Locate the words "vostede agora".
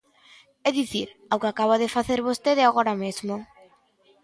2.29-2.93